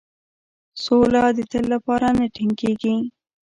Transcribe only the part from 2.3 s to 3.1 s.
ټینګیږي.